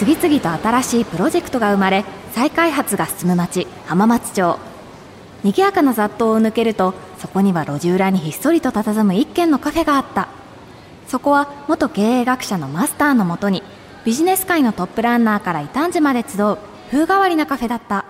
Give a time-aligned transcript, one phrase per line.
[0.00, 4.58] 次々と新しいプロジェクトが生まれ再開発が進む町浜松町。
[5.44, 10.28] 賑やかな雑踏を抜けるとそこには路地裏にひっそりと佇む一軒のカフェがあった。
[11.06, 13.62] そこは元経営学者のマスターのもとに
[14.06, 16.56] ビジネス界のトップランナーから異端児まで集う
[16.90, 18.06] 風変わりなカフェだった。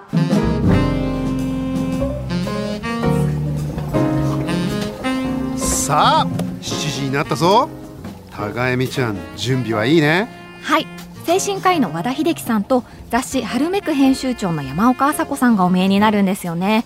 [5.57, 6.27] さあ
[6.61, 7.69] 7時になったぞ。
[8.31, 10.29] 高江美ちゃん準備はいいね。
[10.63, 10.87] はい
[11.31, 16.85] 精神科医の和田秀樹さんと雑誌「春めく」編集長の山岡麻子さんがお見えになるんですよね。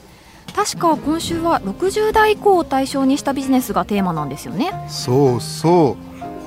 [0.55, 4.71] 確か今週は60代以降を対象にしたビジネスがテーマなんですよね。
[4.87, 5.97] そうそ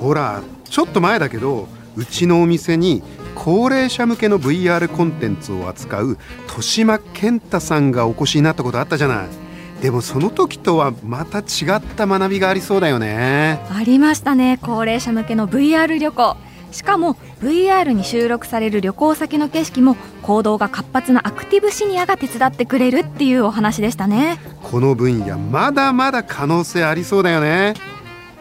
[0.00, 1.66] ほらちょっと前だけど
[1.96, 3.02] うちのお店に
[3.34, 9.26] 高齢者向けの VR コンテンツを扱う豊島健太さんがお越しになったことあったじゃない。
[9.82, 11.42] でもその時とはまた違
[11.76, 13.58] った学びがありそうだよね。
[13.68, 16.36] ありましたね高齢者向けの VR 旅行
[16.70, 24.38] しかも VR に収録される旅行先の景色も行動が活発なアクティブシニアが手伝ってくれるっていうお話でしたね。
[24.62, 27.74] この分野まだまだ可能性ありそうだよね。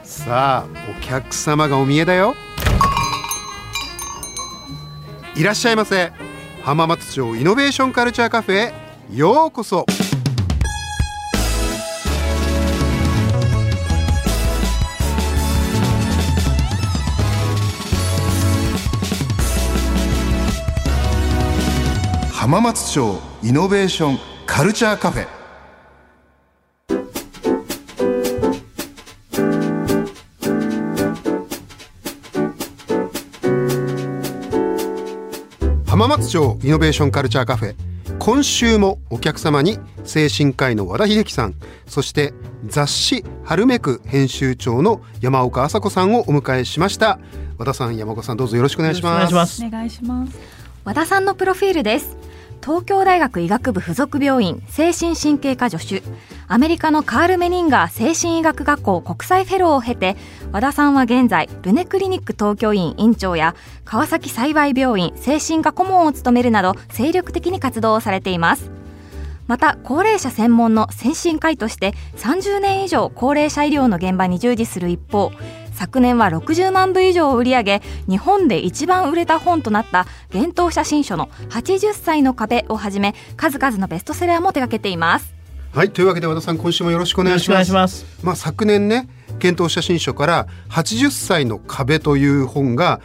[0.03, 2.35] さあお客様がお見えだよ。
[5.35, 6.11] いらっしゃいませ。
[6.63, 8.73] 浜松町イノベーションカルチャーカフェへ
[9.13, 9.85] ようこそ。
[22.47, 25.27] 浜松町イノベーションカルチャーカフェ。
[35.85, 37.75] 浜松町イノベーションカルチャーカフェ。
[38.17, 42.33] 今週もお客様に精神科医の和田秀樹さんそして
[42.65, 47.19] 雑誌「春めく」編集長の山岡麻子さんをお迎えしました。
[47.57, 49.61] 和田さん山岡さんどうぞよろしくお願いします。
[49.65, 50.31] お願いします。
[50.85, 52.15] 和田さんのプロフィールです
[52.67, 56.03] 東京大学医学部附属病院精神神経科助手。
[56.49, 60.17] アメリカのカール・メニンガー精神医学学校国際フェローを経て
[60.51, 68.69] 和田さんは現在ルネクリニック東京院院長や川崎幸病院精神科顧問を務めるなど精力的に活動をされています。
[69.47, 75.31] また高齢者専門の先進科医として30年以上高齢者医療の現場に従事する一方
[75.77, 85.35] 昨年は60万部以上を売り上げ日本で一番売れた本となった幻冬写真書の80歳の壁をはじめ数々のベストセラーも手掛けています。
[85.71, 87.71] はいというわけで和田さん今週もよろしくお願いします。
[87.71, 88.05] ます。
[88.23, 89.07] まあ昨年ね
[89.37, 92.99] 検討写真書から80歳の壁という本が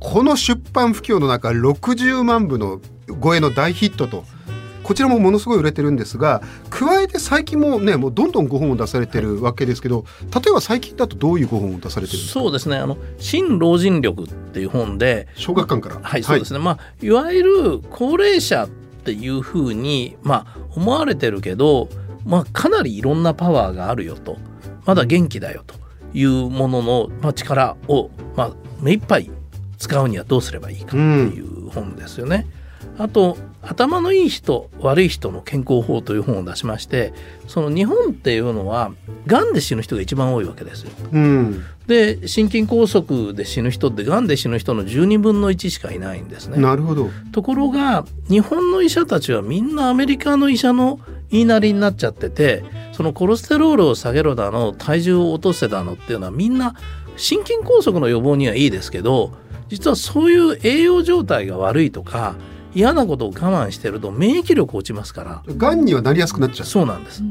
[0.00, 2.80] この出版不況の中60万部の
[3.22, 4.24] 超えの大ヒットと
[4.84, 12.40] こちらもものすごい売れてるんですが加えて最近もねもうどんどん5本を出されてるわけですけど例えば最近だとどういう5本を出されてるんですか？
[12.40, 12.76] そうですね。
[12.76, 16.00] あの新老人力っていう本で小学館から。
[16.00, 21.88] はいそうですね、まあいわゆる高齢者っていうふうにまあ思われてるけど
[22.24, 24.36] まあかなりいろんなパワーがあるよと。
[24.86, 25.74] まだ元気だよと
[26.12, 28.50] いうものの、まあ、力を、まあ、
[28.82, 29.30] 目いっぱい
[29.78, 32.46] 使うにはどうすればいいかっていう本ですよね。
[32.98, 37.12] あと頭のいい人悪い人の健康法という本を出しまして
[37.48, 38.92] その日本っていうのは
[39.26, 40.90] がんで死ぬ人が一番多いわけですよ。
[41.12, 46.56] うんで心筋梗塞で死ぬ人ってがんで死ぬ人の12分の1しかいないんですね。
[46.56, 50.98] なるほどところが日本の医者たちはみんなアメリカの医者の
[51.30, 56.74] 言いなりになっちゃっててそのコレステロールを下げろだの体重を落とせだのっていうのはみんな
[57.16, 59.32] 心筋梗塞の予防にはいいですけど
[59.68, 62.36] 実はそういう栄養状態が悪いとか
[62.74, 65.42] 嫌なことを我慢してると免疫力落ちますから。
[65.56, 66.66] がんにはなりやすくなっちゃう。
[66.66, 67.22] そうなんです。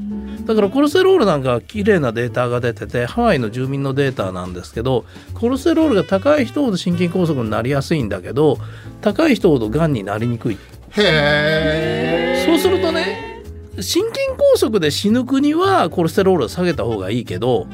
[0.46, 8.58] だからコレステロールなんかは綺麗なデータが出ててハワイの住民のデータなんですけどコレステロールが高い人ほど心筋梗塞になりやすいんだけど
[9.02, 10.56] 高い人ほどがんになりにくい。
[10.56, 10.58] へ
[10.98, 13.44] えそうするとね
[13.80, 14.20] 心筋
[14.64, 17.68] 梗塞で死ぬ国はコレステロールを下げた方がいいけど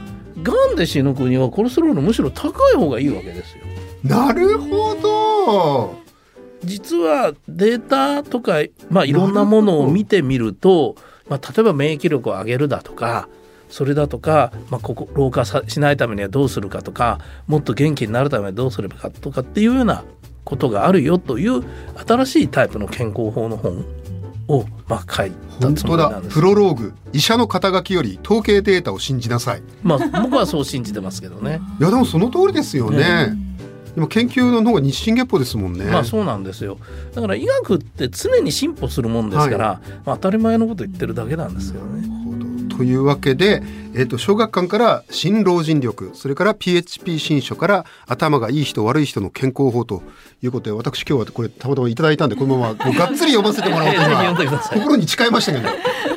[0.44, 3.64] がんで死ぬ国はコレステロールむしろ高い方がいいわけですよ。
[4.04, 6.09] なるほど
[6.64, 8.58] 実はデータとか、
[8.90, 10.96] まあ、いろんなものを見てみると
[11.30, 13.30] まあ、例えば免疫力を上げるだとか
[13.70, 20.04] それだとか、まあ、ここ老化さしないためにはどうするかとかもっと元気になるためにはどうすればかとかっていうような
[20.44, 21.64] ことがあるよという
[22.08, 23.86] 新しいタイプの健康法の本
[24.48, 26.36] を、まあ、書いたつもりなんです。
[26.36, 26.42] だ。
[26.42, 26.42] プ。
[26.42, 26.94] ロローグ。
[27.14, 29.62] 医者の肩書きより統計データを信じなさい。
[29.84, 31.62] まあ、僕はそう信じてますけどね。
[31.80, 32.98] いやでもその通りですよね。
[32.98, 33.49] ね
[33.96, 35.86] でも研究の方が日進月歩ですもんね。
[35.86, 36.78] まあそうなんですよ。
[37.14, 42.08] だから医学って常に進歩するもんですから、まあ、当たり前のこと言ってるだけなんですよね。
[42.08, 42.78] なるほど。
[42.78, 43.62] というわけで、
[43.94, 50.02] えっと小学館から新老人力それから PHP 新書から頭がいい人悪い人の健康法と
[50.42, 55.68] いうことで私今日はこれたまたまいただいたんでこのままこうがっつり読ませてもらおうとぜひ読んでください心に誓いましたけど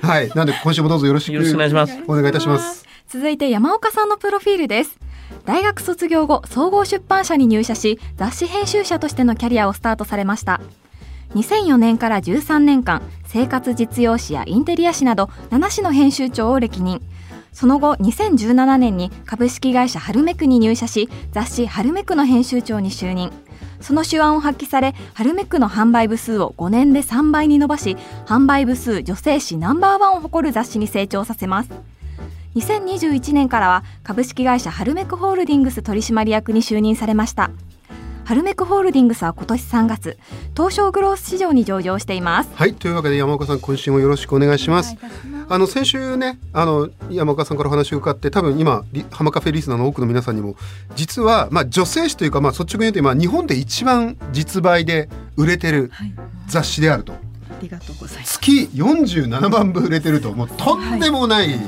[0.06, 0.28] はい。
[0.34, 1.98] なんで今週もどうぞよろしくよろしくお願いします。
[2.06, 2.86] お願いいたします。
[3.08, 4.98] 続いて山岡さんのプロフィールです
[5.44, 10.60] 大学卒業後総合出版社に入社し雑誌編集者としてのキャリアをスタートされました。
[11.34, 17.00] 2004年から13年間生活実用誌やインテリア誌など7誌の編集長を歴任。
[17.52, 23.30] その後2017年に株式会社ハルメクに入社し雑誌ハルメクの編集長に就任。
[23.80, 27.96] その手腕を発揮されハルメクの販売部数を5年で3倍に伸ばし
[28.26, 31.70] 販売部数女性誌ナンバーワンを誇る雑誌に成長させます。
[32.54, 37.50] 2021年からは株式会社ハルメクホールディングス取締役に就任されました。
[38.24, 40.16] ハルメクホールディングスは今年3月
[40.56, 42.50] 東証グロース市場に上場しています。
[42.54, 44.96] はいというわけで山岡さん今週もよろしくお願いします。
[45.48, 50.54] あの先週ねあの山岡さんからお話を伺って多分今リハマカフェリスナーの多くの皆さんにも
[50.94, 56.14] 実は、まあ、女性誌というか、まあ、率直に言うと今日本で一番実売で売れてるはい、
[56.46, 57.16] 雑誌であると、あ
[57.60, 58.38] りがとうございます。
[58.38, 60.32] 月47万部売れてると。
[60.32, 61.58] もうとんでもない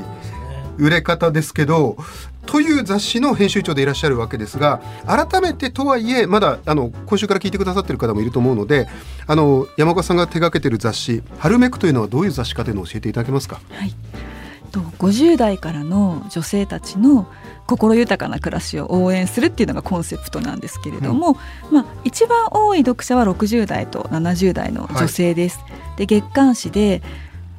[0.77, 1.97] 売れ方ですけど、
[2.45, 8.87] という雑誌の編集長でいらっしゃるわけですが改めてとはいえまだあの今週から聞いてくださってる方もいると思うので
[9.25, 13.59] あの山岡さんが手掛けてる雑誌「春めく」というのはどういう雑誌かというのを教えていただけますか？
[13.71, 13.95] はい。
[14.71, 17.27] と50代からの女性たちの
[17.65, 21.37] 心豊かな暮らしを応援するっていうのがコンセプトなんですけれども、
[21.71, 25.59] まあ一番多い読者は60代と70代の女性です。
[25.95, 27.01] で月刊誌で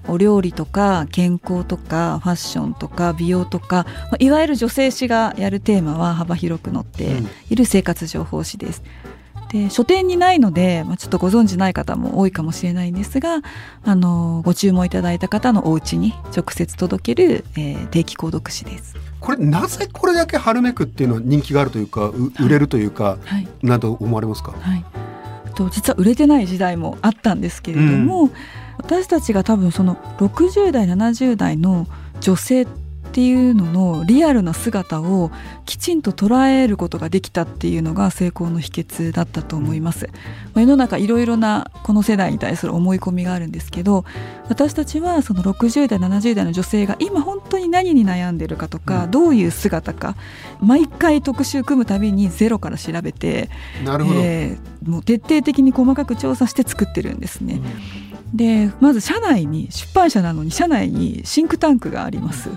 [0.08, 8.82] お料理とか健康とかファッションとか美容とか、まあいわゆる女性誌がやるテーマは幅広く載っている生活情報誌です。
[9.50, 13.42] で書店にないので、まあ、ちょっとご存知ない方も多いかもしれないんですが
[13.84, 18.96] あのご注文いただいた方のお家に直接届ける、えー定期購読誌です。
[19.20, 23.48] これなぜこれだけ春めくっていうのは人気があるというかう売れるというか、はい。
[23.62, 24.52] など思われますか？
[24.52, 24.84] はい、
[25.54, 28.30] と実は売れてない時代もあったんですけれども、
[28.78, 31.86] 私たちが多分その60代70代の
[32.20, 32.66] 女性
[33.06, 35.30] っていうののリアルな姿を
[35.64, 40.10] きちんと捉えることができたっていうのが成功の秘訣だったと思います。
[40.52, 44.04] まあ世の中いろいろなこの世代に対する思い込みがあるんですけど
[44.50, 50.14] 私たちはその60代70代の女性が今本当に何に悩んでるかとか、うんどういう姿か
[50.60, 53.48] 毎回特集組むたびにゼロから調べて
[53.84, 57.60] なるほど、えーもう徹底的に細かく調査して作ってるんですね。
[58.34, 62.50] でまず社内に出版社なのに社内にシンクタンクがあります。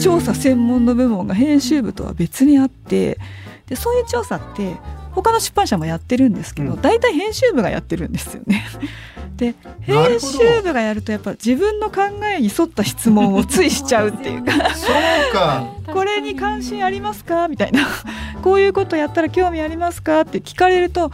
[0.00, 3.18] 調査専門の部門が編集部とは別にあって
[3.66, 4.74] でそういう調査って
[5.12, 6.80] 他の出版社もやってるんですけど、うん。
[6.80, 8.64] 大体編集部がやってるんですよね。
[9.36, 12.02] で編集部がやるとやっぱ自分の考
[12.36, 14.52] えに沿った質問をついしちゃうっていうか。
[14.74, 15.66] そうか。
[15.92, 17.48] これに関心ありますか？
[17.48, 17.86] みたいな。
[18.42, 20.22] こういうことやったら興味ありますか？
[20.22, 21.12] って聞かれると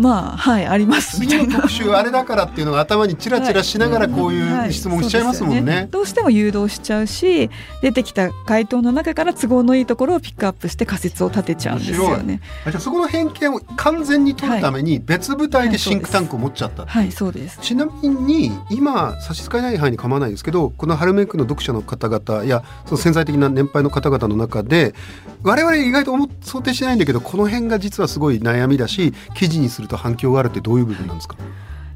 [0.00, 1.56] まあはいありますみたいな。
[1.56, 5.58] 特集あれだからっていうのが頭にチラチラしながらこういうはい質問しちゃいますもんね。
[5.58, 7.50] そうですよどうしても誘導しちゃうし
[7.82, 12.40] 出てきた回答の中から都合のいいところをピックアップして仮説を立てちゃうんですよね。
[12.64, 16.86] あじゃあそこの偏見を完全に取るために別部隊でシンクタンクを持っちゃった。
[16.86, 17.58] はいそうです。
[17.60, 24.94] ちなみに今差し支えない範囲に構わないですけどこの春めくの読者の方々やその潜在的な年配の方々の中で
[25.42, 31.36] 我々意外と想定してないんだけどこの辺が実はすごい悩みだし記事にすると反響があるってどういう部分なんですか、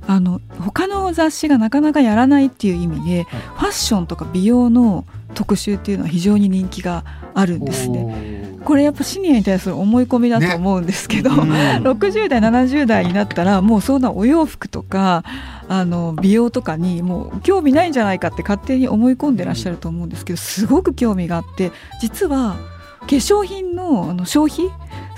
[0.07, 8.55] あの他の雑誌がなかなかやらないっていう意味で、ファッションとか美容の特集っていうのは非常に人気があるんですね。
[8.65, 11.39] これやっぱシニアに対する思い込みだと思うんですけど、うん。
[11.39, 15.23] 60代70代になったらもうそんなお洋服とか
[15.69, 22.57] あの美容とかにもう興味ないんじゃないかって勝手に思い込んでらっしゃると思うんですけどすごく興味があって実は
[23.01, 24.71] 化粧品のあの消費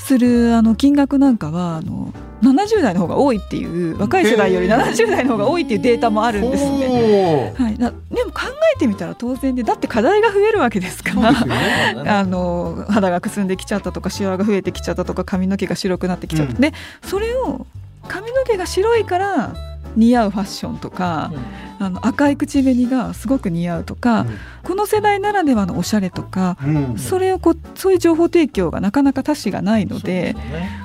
[0.07, 7.55] するあの金額なんかはあの70代の方が多いっていう若い世代よりへー70代の方が多いっていうデータもあるんですね。
[7.59, 8.43] はい、なでも考
[8.77, 12.05] えてみたら当然でだって課題が増えるわけですからね。
[12.09, 16.61] あの肌がくすんできちゃったとかシワが増えてきちゃったとか髪の毛が白くなってきちゃった、うん。
[16.61, 16.73] で
[17.03, 17.67] それを
[18.07, 19.55] 髪の毛が白いから
[19.97, 21.33] 似合うファッションとか、
[21.79, 24.27] あの赤い口紅がすごく似合うとか、
[24.63, 26.77] この世代ならではのおしゃれとか、うん。
[26.77, 30.35] うんそれをこうそういう情報提供がなかなか他誌がないので、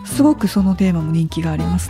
[0.05, 1.89] すごくそのテーマも人気があります。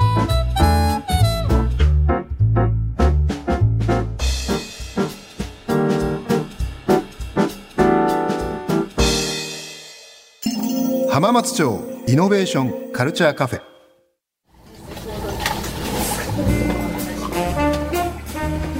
[11.11, 13.70] 浜松町イノベーションカルチャーカフェ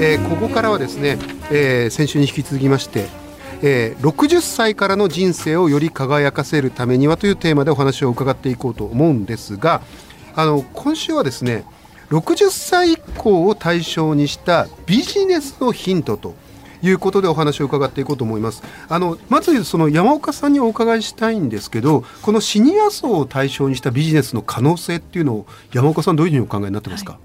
[0.03, 1.17] えーここからはですね
[1.51, 3.08] えー先週に引き続きまして、
[3.62, 9.81] えー60歳からの人生をより輝かせるためにはというテーマでお話を伺っていこうと思うんですが
[10.36, 11.65] あの今週はですね
[12.10, 16.34] 60歳以降を対象にしたビジネスのヒントと
[16.81, 18.63] いうことでお話を伺っていこうと思います。
[18.89, 27.20] あのまずその山岡さんにお伺いしたいんですけど、このシニア層を対象にしたビジネスの可能性っていうのを山岡さんどういうふうにお考えになってますか？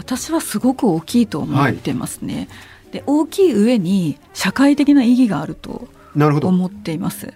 [0.00, 2.48] 私はすごく大きいと思ってますね。
[2.90, 5.88] で大きい上に社会的な意義があると。
[6.48, 7.34] 思っています。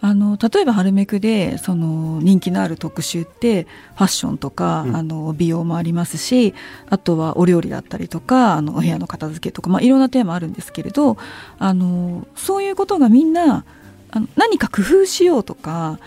[0.00, 6.54] あの例えば「ハルメクで」その人気のある特集ってファッションとか、うんあの美容もありますし
[6.88, 11.16] あとはお料理だったりとかあのお部屋の片付けとか、まあ、いろんなテーマあるんですけれど
[11.58, 13.64] あのそういうことがみんな
[14.10, 15.98] あの何か工夫しようとか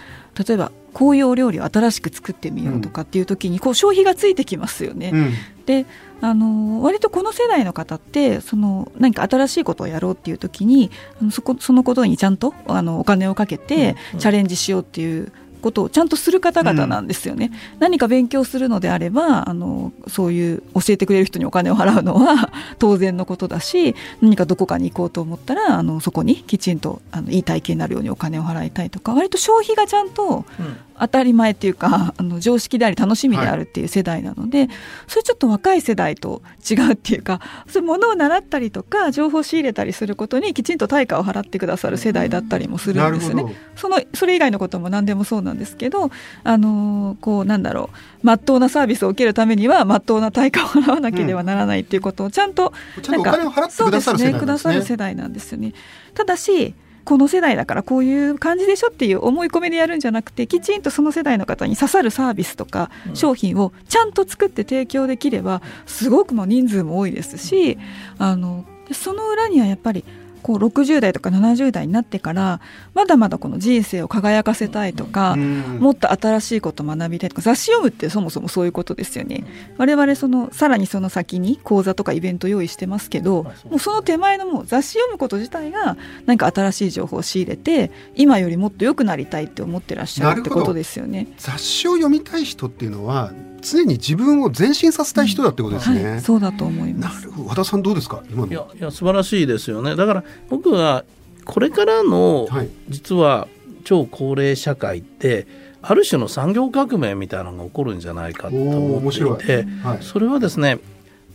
[0.47, 5.11] 例えばこういうお料理を新しく作ってみようとかっていう時にこう消費がついてきますよね。
[5.13, 5.33] うん
[5.69, 5.85] で
[6.19, 10.89] あの割とこの世代の方ってその何か新しいことをやろうっていう時に
[11.31, 14.19] そこそのことにちゃんとあのお金をかけてうん。
[14.19, 17.51] チャレンジしようっていうことをちゃんとする方々なんですよね。
[17.79, 34.67] 何か勉強するのであればあのそういう教えてくれる人にお金を払うのは 当然のことだし何かどこかに行こうと思ったらあのそこにきちんとあのいい体験になるようにお金を払いたいとか割と消費がちゃんとうん当たり前っていうかあの常識であり楽しみであるっていう世代なので、
[35.07, 43.41] それちょっと若い世代と違うっていうかそういうものを習ったりとか情報を仕入れたりすることにきちんと対価を払ってくださる世代だったりもするなんるですね。
[43.41, 43.55] ほど。
[43.75, 46.11] そのそれ以外のことも何でもそうなんですけど、
[46.43, 54.73] あのーこうなんだろう真っ当なサービスを受けるためには真っ当な対価を払わなければならないっていうことをちゃんとちゃんとお金を払ってくださる世代なんくだですね。
[54.73, 55.73] さる世代なんですよね。
[56.13, 56.75] ただし
[57.05, 67.79] この世代だからこういう感じでしょっていう思い込みでやるんじゃなくてきちんとその世代の方に刺さるサービスとかうん商品をちゃんと作って提供できればすごくもう人数も多いですし
[68.19, 70.03] あのでその裏にはやっぱり
[70.41, 72.61] こう60代とか70代になってから
[72.93, 75.79] まだまだこの人生を輝かせたいとか、うん。
[75.79, 79.45] もっと新しいことを学びたいとか雑誌読むってそもそもそういうことですよね。
[79.77, 91.27] 我々そのさらにその先に講座とかイベント用意してますけどもうその手前のもう雑誌読むこと自体が何か新しい情報を仕入れて今よりもっと良くなりたいって思ってらっしゃるってことですよね。
[91.37, 93.31] 雑誌を読みたい人っていうのは
[93.61, 96.09] 常に自分を前進させたい人だってことですね。
[96.11, 97.19] はい、そうだと思います。
[97.19, 97.49] なるほど。
[97.49, 98.23] 和田さんどうですか？
[98.29, 98.47] 今の。
[98.51, 101.03] いやいや素晴らしいですよねだから僕は
[101.45, 102.69] これからのはい。
[102.89, 103.47] 実は
[103.83, 105.47] 超高齢社会って
[105.81, 109.97] ある種の産業革命みたいなのが起こるんじゃないかと思面白いっていてはい。
[110.01, 110.79] それはですね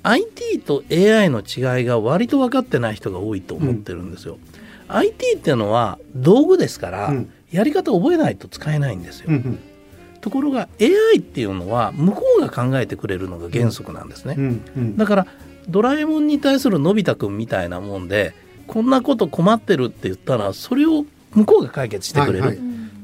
[0.03, 4.39] IT と AI の違いが割と分かってない人が多いと思ってるんですよ。
[4.89, 9.27] IT っていうのは道具ですから、うんやり方を覚えないと使えないんですよ。
[9.29, 9.59] うんうん
[10.25, 14.37] ところが AI っていうのは向こうが考えてくれるのが原則なんですね。
[14.39, 14.97] うんうん。
[14.97, 15.27] だから
[15.69, 18.35] ドラえもんに対するのび太くんみたいなもんで
[18.67, 22.59] こんなこと困ってるって言ったらそれを向こうが解決してくれる、はいはい。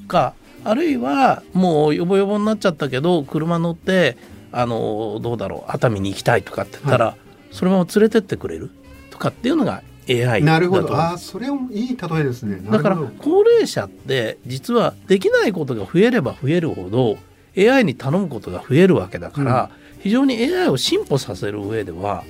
[0.09, 0.33] か
[0.65, 4.17] あるいはもうヨボヨボになっちゃったけど車乗って
[4.50, 7.17] あのどうだろう熱海に行きたいとかって言ったら、
[7.53, 8.71] そのまま連れてってくれる。
[9.11, 10.95] とかっていうのが AI だなるほど。
[10.97, 12.61] ああそれもいい例えですね。
[12.62, 17.19] なだから高齢者って実はできないことが増えれば増えるほど
[17.57, 22.25] AI に頼むことが増えるわけだから、非常に AI を進歩させる上では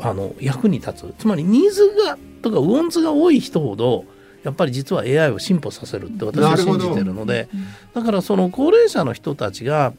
[0.00, 1.14] あの役に立つ。
[1.18, 4.04] つまりニーズがとかウォンツが多い人ほど
[4.42, 7.48] やっぱり実は AI を進歩させるって私は信じてるので
[7.94, 9.92] だからその高齢者の人たちが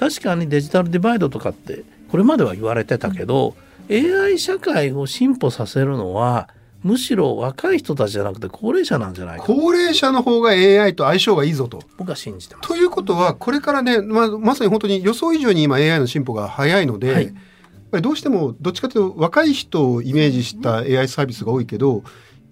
[0.00, 3.56] 確かにデジタルディバイドとかってこれまでは言われてたけど、
[3.90, 6.48] AI 社会を進歩させるのは
[6.84, 11.80] むしろ若い人たちじゃなくて高齢者なんじゃないか高齢者の方が AI と相性がいいぞと。
[11.96, 12.68] 僕は信じてます。
[12.68, 17.34] ということはこれからね、まあ、まさに本当に予想以上に今 AI の進歩が早いので、はいやっ
[17.94, 22.02] ぱりどうしてもどっちかというと若い人をイメージした AI サービスが多いけど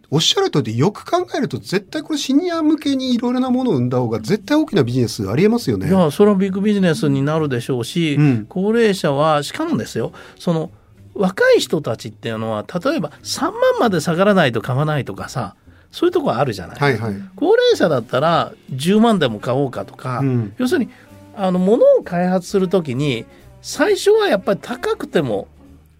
[0.08, 5.88] おっしゃる通りよく考えると絶対これシニア向けにいろいろなものを生んだ方が絶対大きなビジネスありえますよね。
[5.88, 10.70] いやそれはビッグビジネスになるでしょうし、うん高齢者はしかもですよその
[11.14, 15.54] 若い人たちっていうのは例えば3万まで下がらないと買わないとかさ
[15.90, 17.14] そういうところあるじゃない、はいはい。
[17.36, 20.90] 高齢者だったら10万でも買おうかとか、うん要するに
[21.34, 23.24] あの物を開発するときに
[23.62, 25.48] 最初はやっぱり高くても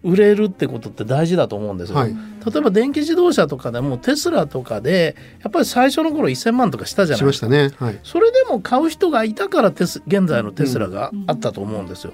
[0.03, 1.97] 売れるってことって大事だと思うんですよ。
[1.97, 2.15] はい
[2.45, 7.71] 例えば電気自動車とかでもテスラとかでやっぱり最初の頃1,000万とかしたじゃないしましたね。
[7.77, 7.99] はい。
[8.03, 12.11] それでも買う人がいたからテス現在のテスラがあったと思うんですよ。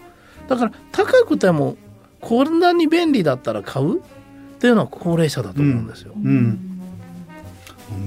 [0.48, 1.78] だから高くても
[2.22, 4.00] こんなに便利だったら買う？
[4.00, 4.02] っ
[4.60, 6.14] ていうのは高齢者だと思うんですよ。
[6.16, 6.60] うん。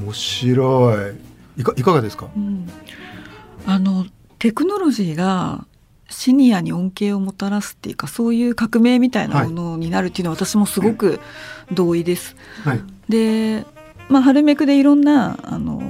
[0.04, 1.14] 面白い。
[1.58, 2.28] いかいかがですか？
[2.36, 2.68] うん
[3.66, 4.06] あの
[4.38, 5.66] テクノロジーが
[6.10, 11.20] シニアに恩恵をもたらすっていうかそういう革命みたいなものになるっていうのは私もすごく
[11.72, 12.36] 同意です。
[12.64, 12.80] はい。
[13.08, 13.64] で、
[14.08, 15.81] まあ、春めくでいろんなあの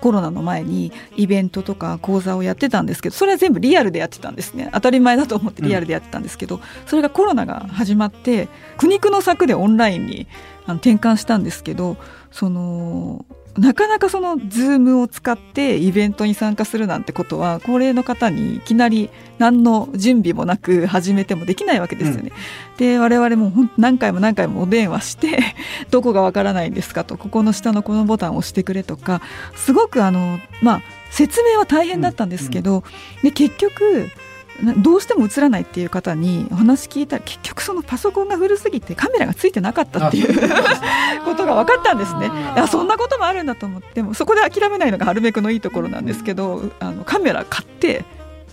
[0.00, 4.70] コロナの前にイベントとか講座をやってたんですけどそれは全部リアルでやってたんですね。
[4.72, 10.26] 当たり前だと思ってリアルでやってたんですけど、うん、それがコロナが始まって苦肉の策でオンラインに
[10.66, 11.96] あの転換したんですけど
[12.30, 13.24] その
[13.58, 22.30] なかなかそのズームを使ってイベントに参加するなんてことは高齢の方にいきなり何の準備もなく始めてもできないわけですよね。
[22.72, 25.38] うん、で我々も何回も何回もお電話して
[25.90, 29.20] どこがわからないんですかとここの下のこのボタンを押してくれとか
[29.56, 32.76] すごくあのまあ説明は大変だったんですけど、うん。
[32.78, 32.82] うん、
[33.24, 34.10] で結局
[34.78, 40.26] どうしても映らないっていう方にお話聞いたら結局そのパソコンが古すぎてカメラがついてなかったっていう
[41.24, 48.04] ことが分かったんですねいそんなこともあるんだと思ってもそこで諦めないのが春めくのいいところなんですけどあのカメラ買って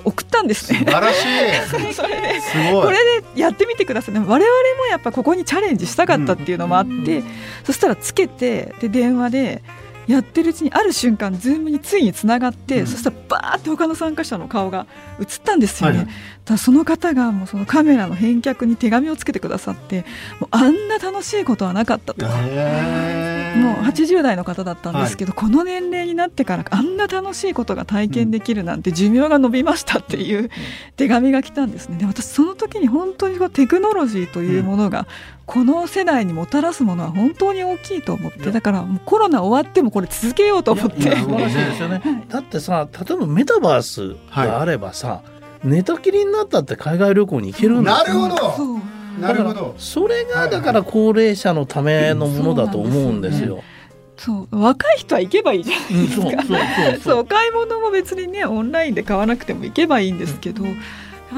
[0.03, 0.79] 送ったんですね。
[0.79, 1.91] 素晴らしい。
[1.93, 2.97] それで、これ
[3.33, 4.21] でやってみてください、ね。
[4.21, 7.25] 我々もやっぱここにチャレンジしたかったっていうのもあって、うん、
[7.65, 9.63] そしたらつけてで電話で。
[10.07, 14.87] やってるうちにある瞬間ズームについにつながって、うん、そしたらバーって他の参加者の顔が
[15.19, 16.07] 映ったんですよね、はい、
[16.45, 20.05] だその方がもうそのカメラの返却に手紙をつけてくださって
[20.39, 22.35] もうあんな楽しいことはなかったと、もう
[23.83, 30.49] 80代の方だったんですけど、はい、この年齢になってからあんな楽しいことが体験できるなんて寿命が延びましたっていう
[30.95, 31.97] 手紙が来たんですね。
[31.97, 35.05] で私その時に本当にこうテクノロジーというものが
[35.47, 41.09] この世代にもたらすものは本当に大きいと思ってだからコロナ終わってもこれ続けようと思って。
[42.27, 45.23] だってさ例えばメタバースがあればさ、は
[45.63, 48.79] い、寝たきりになったって海外旅行に行けるんですなるほど。
[49.21, 49.73] なるほど。
[49.77, 53.63] それがだから高齢者のためのものだと思うんですよ。
[54.17, 57.01] そう若い人は行けばいいじゃないですか。
[57.01, 60.63] そう買い物も別にねオンラインで買わなくても行けばいいんですけど。
[60.63, 60.77] うん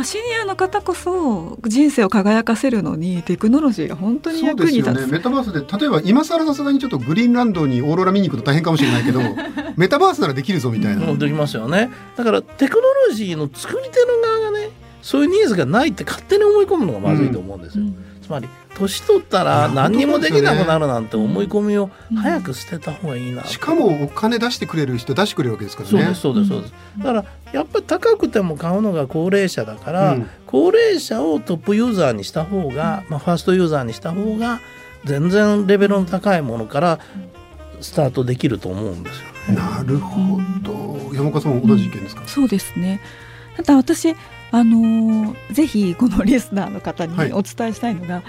[0.03, 9.19] シニアの方こそ人生を輝かせるのにテクノロジーが本当に役に立つ、ね、メタバースで例えば今更さすがにちょっとグリーンランドにオーロラ見に行くと大変かもしれないけど
[9.75, 11.13] メタバースならできるぞみたいな。
[11.13, 11.89] できますよね。
[12.15, 14.69] だからテクノロジーの作り手の側がね
[15.01, 17.83] そういうニーズがないって勝手に思い込むのがまずいと思うんですよ。
[17.83, 17.95] うん。
[18.21, 26.15] つまり年取ったら何にもできなくなるなんて思い込みを早く捨てた方がいいな、しかもお金出してくれる人出してくれるわけですからね。
[26.15, 34.59] そうですそうですだからやっぱり高くても買うのが高齢者だから、うん、高齢者をトップユーザーにした方が、まあ、ファーストユーザーにした方が
[35.05, 36.99] 全然レベルの高いものから
[37.81, 41.13] スタートできると思うんですよ、ね、なるほど。
[41.13, 43.01] 山岡さんも同じ意見ですか、うん、そうですね。
[43.57, 44.15] ただ私
[44.51, 48.23] あのー、ぜひこのリスナーの方にお伝えしたいのが、はい、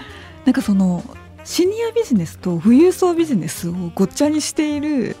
[0.45, 1.03] なんかその
[1.43, 5.15] シニアビジネスと富裕層ビジネスをごっちゃにしている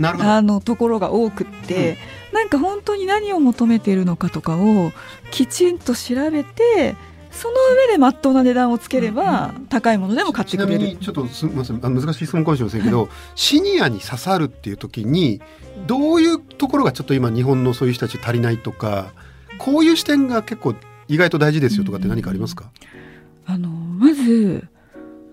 [0.00, 1.98] あのところが多くって、
[2.30, 4.92] うん、なんか本当に何を求めているのかとかを
[5.30, 6.96] きちんと調べて
[7.30, 7.54] その
[7.86, 10.78] 上でまっとうな値段をつければ、高いものでも買ってくれる。
[10.78, 11.80] ちなみにちょっとすみません。
[11.80, 15.40] 難しい質問かもしれませんけど、はい、シニアに刺さるっていう時に
[15.86, 19.12] どういうところがちょっと今日本のそういう人たち足りないとか
[19.56, 20.74] こういう視点が結構
[21.08, 22.70] 意外と大事ですよとかって何かありますか、
[23.46, 24.68] あのまず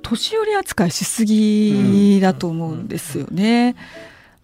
[0.01, 3.75] 年寄り扱いしすぎだと思うんですよね。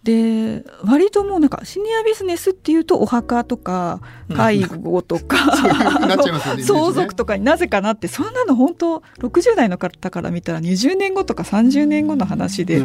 [0.06, 4.00] で割ともうなんかシニアビジネスっていうとお墓とか
[4.32, 5.36] 介護とか、
[6.64, 12.84] 相続とかになぜかなってそんなの本当60代の方から見たら20年後とか30年後の話で、や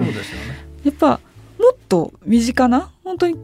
[0.89, 1.19] っぱ
[1.59, 3.35] もっと身近な本当に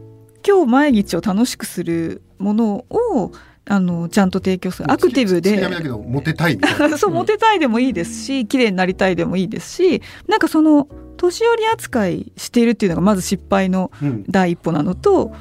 [0.44, 3.30] 今日毎日を楽しくするものを
[3.70, 4.90] あのちゃんと提供する。
[4.90, 5.50] アクティブで。
[6.06, 6.58] モテ たい。
[6.96, 13.90] そうモテたいでもいいですし綺麗になりたいでもいいですしなんかその年寄り扱いしているっていうのがまず失敗の
[14.28, 15.32] 第一歩なのと、うん、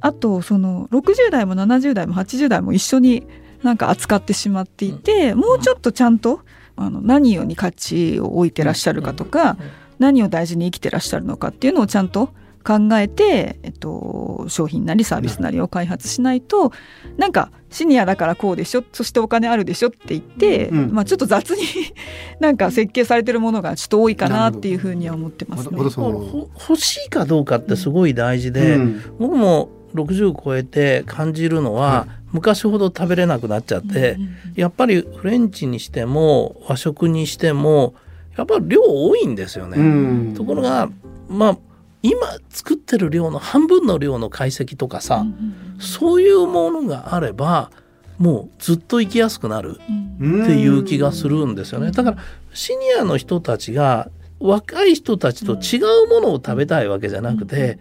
[0.00, 3.26] あとその60代も70代も80代も一緒に
[3.62, 6.40] なんか扱ってしまっていて、うん、もうちょっとちゃんと
[6.76, 9.58] あの何に価値を置いてらっしゃるかとか、
[9.98, 12.30] 何を大事に生きてらっしゃるのかっていうのをちゃんと
[12.62, 16.72] 考えて、えっと、商品なりサービスなりを開発しないと
[17.16, 21.62] なんかシニアだからこうでしょそしてお金あるでしょって言って、うん、まあ、ちょっと雑に
[22.40, 25.78] なんか設計されてるものがちょっと多いかなっていうふうには思ってますね。
[25.78, 34.18] 欲しいかどうかってすごい大事で、うん、僕も60超えて感じるのは、昔ほど食べれなくなっちゃって、
[34.54, 37.94] やっぱりフレンチにしても和食にしても
[38.36, 40.34] やっぱり量多いんですよね。
[40.34, 40.88] ところが
[41.28, 41.58] まあ
[42.02, 47.70] 今作ってる量の半分の量の解析とかさ、うん、そういうものがあれば
[48.18, 49.86] もうずっと生きやすくなるっ
[50.18, 51.92] ていう気がするんですよね。
[51.92, 52.16] だから
[52.52, 57.78] シニアの人たちが若い人たちと違うものを食べたいわけじゃなくて、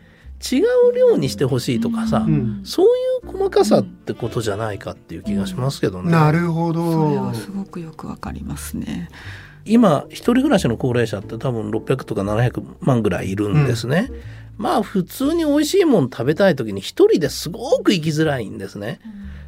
[0.51, 6.12] 違う量にしてほしいとかさ、うん、そういう細かさってことじゃないかっていう気がしますけどね。
[6.12, 6.91] なるほど。
[6.91, 9.10] それはすごくよくわかりますね。
[9.65, 14.08] 今一人暮らしの高齢者って多分600とか700万ぐらいいるんですね。
[14.10, 14.13] う
[14.62, 19.00] ん、まあ普通に美味しいもの食べたい時に一人ですごく行きづらいんですね。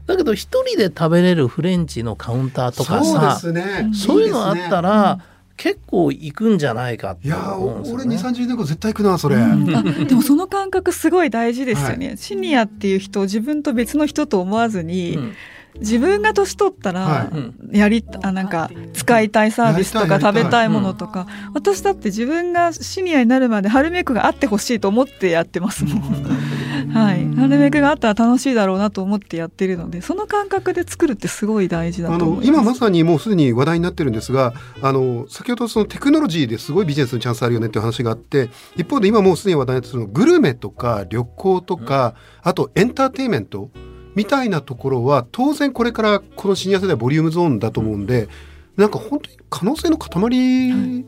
[0.06, 5.20] だけど一人で食べれるフレンチのカウンターとかさそう,、ね、そういうのあったら、
[5.56, 15.34] 結構行くんじゃないかって思うんですよ、ね、いや俺2 3 0年後絶対行くなそれ、うん、でもその感覚すごい大事ですよね、はい、シニアっていう人を自分と別の人と思わずに、うん
[15.80, 17.32] 自分が年取ったら
[17.72, 26.04] やり、あなんか使いたいサービスとか食べたいものとか、私だって自分がシニアになるまで春めくがあってほしいと思ってやってますもん。
[26.94, 32.48] はい、春めくがあったら楽しいだろうなと思ってやってるのでその感覚で作るってすごい大事だと思います。
[32.48, 43.70] 今まさにもうすでに話題になってるんですがあの先ほどそのテクノロジーですごいビジネスのチャンスあるよねっていう話があって一方で今もうすでに話題になってるのグルメとか旅行とか、あとエンターテインメント
[44.16, 48.30] みたいなところは当然これからこのシニア世代ボリュームゾーンだと思うんで
[48.78, 51.06] なんか本当に可能性の塊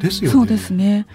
[0.00, 0.32] ですよね。
[0.32, 1.06] そうですね。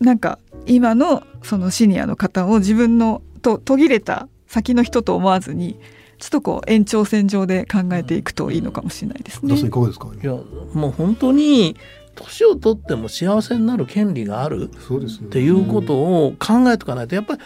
[0.00, 5.78] なんか今のそのシニアの方を自分のと途切れた先の人と思わずに
[6.18, 9.54] ちょっとこう延長線上で考えていくといいのかもしれないですね。
[9.54, 10.08] いかがですか？
[10.14, 10.32] いや
[10.72, 11.76] もう本当に
[12.14, 17.40] 年を取っても幸せになる権利があるっていうことを考えとかないとやっぱり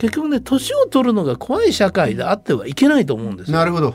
[0.00, 3.94] 結局ね年を取るのが怖い社会であってはいけないと思うんですなるほど。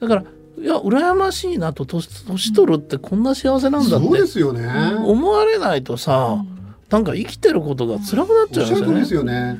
[0.00, 0.24] だから
[0.58, 4.06] いや羨ましいなと年年取るってこんな幸せなんだって
[4.44, 6.44] 思われないとさ、
[6.90, 9.58] なんか生きてることが辛くなっちゃうんですよね。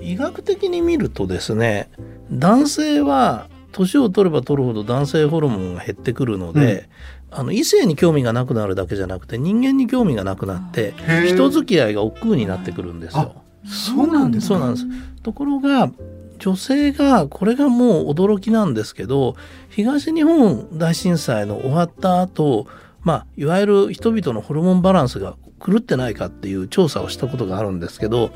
[0.00, 1.90] 医学的に見るとですね
[2.30, 6.88] 男性は年を取れば取るほど男性ホルモンが減ってくるので、
[7.30, 10.94] うん、あの異性に興味がなくなるだけじゃなくて人間に興味がなくなって
[11.28, 13.42] 人付き合いが億劫になってくるんですよ。
[13.66, 14.86] そうなんです、そうなんです。
[15.22, 15.90] ところが
[16.38, 19.36] 女性がこれがもう驚きなんですけど
[19.70, 22.66] 東日本大震災の終わった後
[23.02, 28.30] まあいわゆる人々のホルモンバランスが狂ってないかっていう調査をしたことがあるんですけど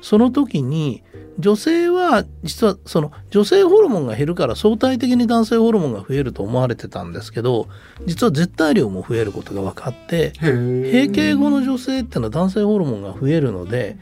[0.00, 1.02] その時に
[1.38, 7.68] 女性は実はその女性ホルモンが減るから相対的に男性ホルモンが増えると思われてたんですけど
[8.06, 13.96] 実は絶対量も増えることが分かって閉経後の女性っていうのは男性ホルモンが増えるので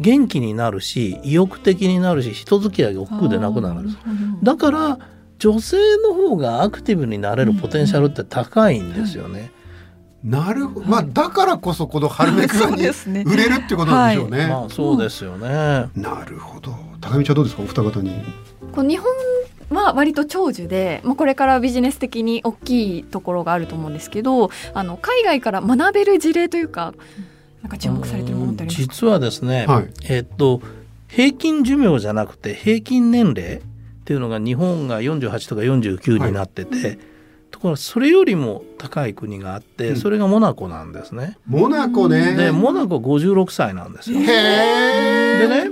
[0.00, 3.98] 元気になるし意欲的になるし人付き合いが億劫でなくなるんです
[4.42, 4.98] だから
[5.38, 9.52] 女性の方がアクティブになれるポテンシャルって高いんですよね。
[10.22, 12.82] なるほど、まあだからこそこの春めくがに
[13.24, 14.38] 売れるってことなんでしょうね。
[14.40, 15.48] はい、まあそうですよね。
[15.96, 16.74] なるほど。
[17.00, 17.62] 高見ちゃんどうですか？
[17.62, 18.22] お二方に。
[18.72, 19.10] こう日本
[19.70, 26.92] は割と長寿で、まあ、これからビジネス的に大きいところがあると思うんですけどあの海外から学べる事例というか
[27.62, 28.94] なんか注目されてるってありますか？
[28.94, 30.60] 実はですね、はい、えっと
[31.08, 33.60] 平均寿命じゃなくて平均年齢っ
[34.04, 36.98] ていうのが日本が48とか49になってて、はい、
[37.50, 41.36] ところがそれよりも高い国があって、うん、それがモナコなんですね。
[41.46, 42.34] モナコね。
[42.34, 44.20] でモナコ56歳なんですよ。
[44.20, 45.70] でね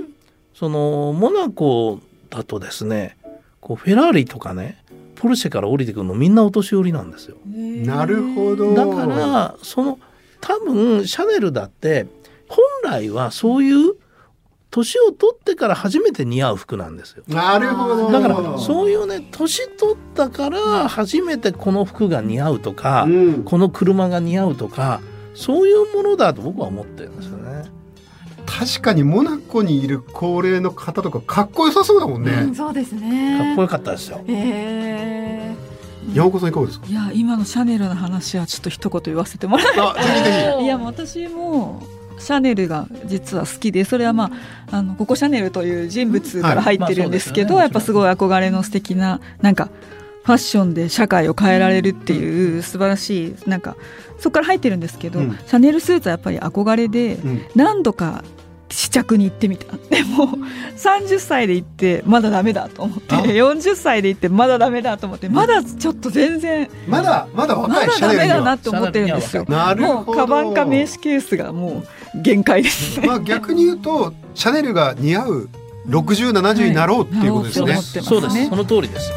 [0.53, 1.99] そのモナコ
[2.29, 3.17] だとですね
[3.61, 4.83] こうフェラーリとかね
[5.15, 7.37] ポルシェから降りてくるのみんなお年寄りなんですよ。
[7.45, 8.73] なるほど。
[8.73, 9.99] だからその
[10.41, 12.18] 多分シャネルだって本
[12.83, 13.95] 来はそういう
[14.71, 17.23] 年を取ってから初めて似合う服なんですよ。
[17.27, 18.11] なるほど。
[18.11, 25.01] だからそういうね年取ったから初めてこの服が似合うとか、うん、この車が似合うとか
[25.33, 27.63] そういうものだと僕は思ってるんですよね。
[28.45, 32.31] 確かにモナコにいる高齢の方とかかっこよさそうだもんね。
[32.31, 33.37] うん、そうですね。
[33.39, 34.21] かっこよかったですよ。
[34.27, 35.69] えー
[36.13, 36.87] 山岡さんいかがですか？
[36.87, 41.83] いや今のシャネルの話はちょっと一言言わせてもらいいや私も
[42.19, 44.31] シャネルが実は好きでそれはま
[44.71, 49.69] ああのここシャネルという人物から入ってるんですけど、はいまあね、やっぱすごい憧れの素敵ななんか
[50.23, 53.75] ファッションで社会を変えられるっていう素晴らしいなんか
[54.19, 57.17] そこから入ってるんですけど、うん、シャネルスーツはやっぱり憧れで、
[57.55, 58.23] 何度か
[58.69, 59.65] 試着に行ってみた。
[59.89, 60.27] でも
[60.77, 69.45] 30歳で行ってまだダメだと思って40歳で行ってまだダメだと思ってまだちょっと全然まだまだ若いまだダメだなと思ってるんですよ。
[69.47, 75.49] もうカバンか名刺ケースがもう限界です、ね、まあ逆に言うとシャネルが似合う
[75.87, 78.49] 6070になろうっていうことですね、はい、そうです。
[78.49, 79.11] その通りです。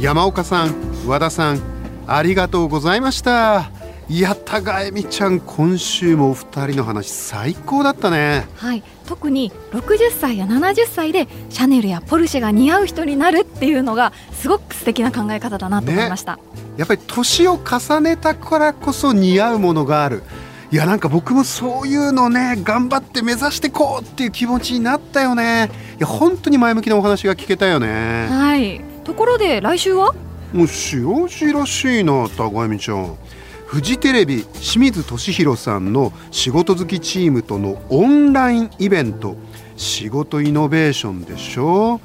[0.00, 0.74] 山岡さん
[1.06, 1.60] 和田さん
[2.06, 3.70] ありがとうございました
[4.08, 8.46] いや高恵美ちゃん今週もお二人の話最高だったね。
[8.56, 8.82] はい。
[9.06, 16.42] 特に60歳や70歳でシャネルやポルシェが似合う人になるっていうのがすごく素敵な考え方だなと思いました、ね。
[16.76, 20.22] やっぱり年を重ねたからこそ似合うものがある。
[20.70, 25.70] いやなんか僕もそういうのね頑張って目指してこうっていう気持ちになったよね。
[25.96, 28.26] いや本当に前向きなお話が聞けたよね。
[28.28, 28.82] はい。
[29.04, 30.14] ところで来週は？
[30.52, 33.16] もうしらしらしいな高見ちゃん
[33.66, 39.36] フジテレビ清水俊弘さんの仕事好きチームとのオンラインイベント。
[39.76, 42.00] 仕事イノベーションでしょ？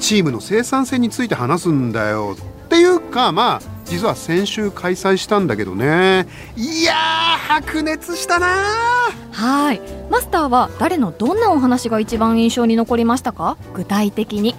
[0.00, 2.36] チームの生産性について話すんだよ。
[2.64, 6.26] っていうかまあ実は先週開催したんだけどね。
[6.56, 6.96] いやー
[7.62, 8.64] 白熱したな
[9.30, 9.80] はい。
[10.10, 13.56] マスターは誰のどんなお話が一番印象に残りましたか？
[13.74, 14.50] 具体的に。
[14.50, 14.54] ん？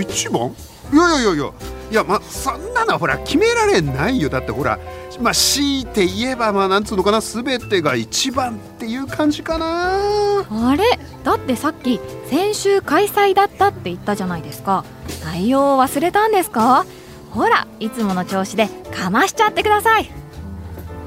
[0.00, 0.54] 一番？
[0.92, 1.52] いやいやいやいや
[1.90, 4.28] いやまあそんなのはほら決められないよ。
[4.28, 4.78] だってほら
[5.20, 10.44] まあ強いて言えばまあなんつうのかな全てが一番っていう感じかな。
[10.50, 10.84] あれ？
[11.24, 11.98] だってさっき
[12.28, 14.84] 先週開催だったって言ったじゃないですか。
[15.24, 16.84] 内容を忘れたんですか？
[17.30, 20.10] ほらいつもの調子でかましちゃってください。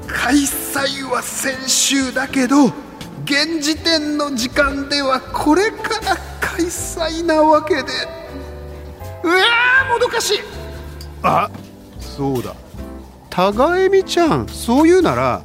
[0.08, 2.66] 開催は先週だけど
[3.24, 7.82] 現時点の時間ではこれから開催なわけで。
[9.24, 10.38] うわーもどかしい
[11.22, 11.50] あ
[12.00, 12.54] そうだ。
[13.30, 15.42] 高恵美ちゃんそういうなら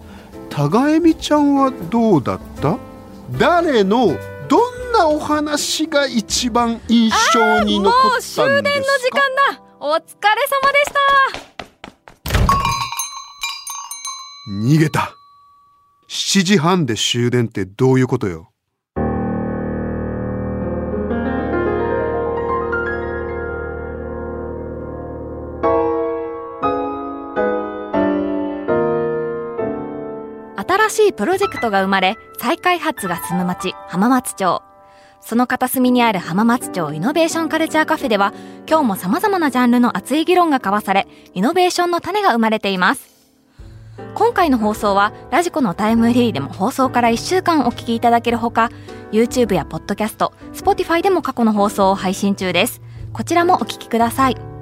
[0.50, 2.78] 高恵美ちゃんはどうだった？
[3.38, 4.18] 誰の
[4.50, 4.58] ど
[4.90, 8.44] んなお話が一番印象に残ったんですか？
[8.44, 9.20] もう終電の時間
[9.54, 9.62] だ。
[9.80, 11.00] お疲れ様でした。
[14.50, 15.14] 逃げた。
[16.10, 18.52] 7時半で終電ってどういうことよ？
[30.98, 34.64] しいプロジェクトが生まれ再開発が進む町浜松町。
[35.22, 38.34] その片隅にある浜松町イノベーションカルチャーカフェでは
[38.68, 43.16] 今日も様々なジャンルの熱い議論が交わされイノベーションの種が生まれています。
[44.16, 48.72] 今回の放送はラジコのタイムフリーでも放送から1週間お聞きいただけるほか
[49.12, 52.82] YouTube や Podcast、Spotify でも過去の放送を配信中です。
[53.14, 54.57] こちらもお聞きください。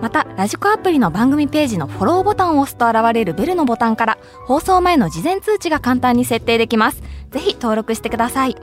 [0.00, 7.02] またラジコアプリの番組ページのフォローボタンを押すと現れるベルのボタンから放送前の事前通知が簡単に設定できます。
[7.30, 8.56] ぜひ登録してください。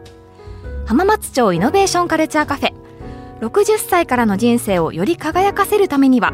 [0.85, 2.73] 浜松町イノベーションカルチャーカフェ。
[3.41, 6.33] 60歳からの人生をより輝かせるためには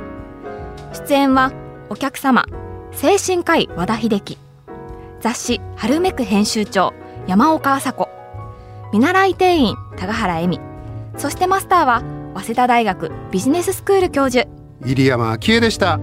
[0.94, 1.52] 出演は
[1.90, 2.46] お客様
[2.92, 4.38] 精神科医和田秀樹。
[5.20, 6.94] 雑誌「春めく」編集長
[7.26, 8.08] 山岡麻子。
[8.94, 10.60] 見習い店員高原恵美。
[11.18, 12.04] そしてマスターは
[12.36, 14.61] 早稲田大学ビジネススクール教授。
[14.86, 16.00] 入山昭恵でした。